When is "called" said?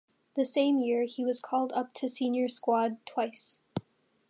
1.39-1.71